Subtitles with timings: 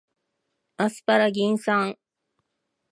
[0.77, 1.95] アスパラギン酸